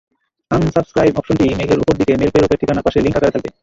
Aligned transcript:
Unsubscribe 0.51 1.13
অপশনটি 1.17 1.45
মেইলের 1.51 1.81
ওপরদিকে 1.81 2.13
mail 2.19 2.31
প্রেরকের 2.33 2.59
ঠিকানার 2.61 2.85
পাশে 2.85 2.99
লিংক 3.01 3.15
আকারে 3.17 3.33
থাকবে। 3.35 3.49